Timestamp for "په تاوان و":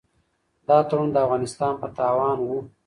1.81-2.49